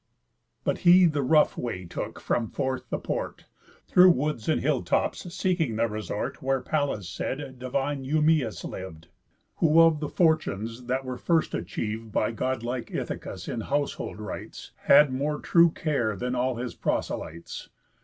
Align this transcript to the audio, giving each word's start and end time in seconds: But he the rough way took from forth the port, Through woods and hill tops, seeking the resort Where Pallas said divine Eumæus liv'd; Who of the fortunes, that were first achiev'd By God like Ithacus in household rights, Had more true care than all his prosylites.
But 0.63 0.79
he 0.79 1.05
the 1.05 1.21
rough 1.21 1.55
way 1.59 1.85
took 1.85 2.19
from 2.19 2.49
forth 2.49 2.89
the 2.89 2.97
port, 2.97 3.45
Through 3.85 4.09
woods 4.09 4.49
and 4.49 4.59
hill 4.59 4.81
tops, 4.81 5.31
seeking 5.31 5.75
the 5.75 5.85
resort 5.87 6.41
Where 6.41 6.59
Pallas 6.59 7.07
said 7.07 7.59
divine 7.59 8.03
Eumæus 8.03 8.63
liv'd; 8.67 9.09
Who 9.57 9.79
of 9.79 9.99
the 9.99 10.09
fortunes, 10.09 10.85
that 10.85 11.05
were 11.05 11.17
first 11.19 11.51
achiev'd 11.53 12.11
By 12.11 12.31
God 12.31 12.63
like 12.63 12.87
Ithacus 12.89 13.47
in 13.47 13.61
household 13.61 14.19
rights, 14.19 14.71
Had 14.77 15.13
more 15.13 15.39
true 15.39 15.69
care 15.69 16.15
than 16.15 16.33
all 16.33 16.55
his 16.55 16.73
prosylites. 16.73 17.69